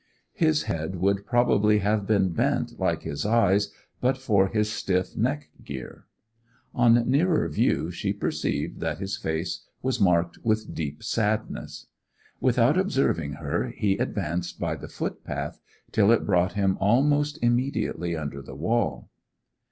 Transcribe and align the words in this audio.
His 0.33 0.63
head 0.63 0.95
would 0.95 1.27
probably 1.27 1.77
have 1.77 2.07
been 2.07 2.29
bent 2.29 2.79
like 2.79 3.03
his 3.03 3.23
eyes 3.23 3.71
but 3.99 4.17
for 4.17 4.47
his 4.47 4.67
stiff 4.71 5.15
neck 5.15 5.49
gear. 5.63 6.07
On 6.73 6.95
nearer 7.07 7.47
view 7.47 7.91
she 7.91 8.11
perceived 8.11 8.79
that 8.79 8.97
his 8.97 9.15
face 9.15 9.63
was 9.83 10.01
marked 10.01 10.39
with 10.43 10.73
deep 10.73 11.03
sadness. 11.03 11.85
Without 12.39 12.79
observing 12.79 13.33
her, 13.33 13.67
he 13.67 13.95
advanced 13.99 14.59
by 14.59 14.75
the 14.75 14.87
footpath 14.87 15.59
till 15.91 16.11
it 16.11 16.25
brought 16.25 16.53
him 16.53 16.79
almost 16.81 17.37
immediately 17.43 18.15
under 18.15 18.41
the 18.41 18.55
wall. 18.55 19.07